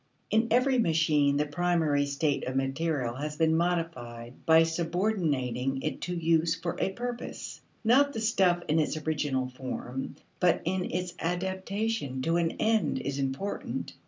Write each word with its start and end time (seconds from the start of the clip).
In 0.31 0.47
every 0.49 0.79
machine 0.79 1.37
the 1.37 1.45
primary 1.45 2.07
state 2.07 2.47
of 2.47 2.55
material 2.55 3.13
has 3.13 3.35
been 3.37 3.55
modified 3.55 4.33
by 4.47 4.63
subordinating 4.63 5.83
it 5.83 6.01
to 6.01 6.15
use 6.15 6.55
for 6.55 6.75
a 6.79 6.89
purpose. 6.89 7.61
Not 7.83 8.11
the 8.13 8.19
stuff 8.19 8.63
in 8.67 8.79
its 8.79 8.97
original 8.97 9.47
form 9.49 10.15
but 10.39 10.63
in 10.65 10.89
its 10.89 11.13
adaptation 11.19 12.23
to 12.23 12.37
an 12.37 12.53
end 12.53 12.97
is 12.99 13.19
important. 13.19 13.93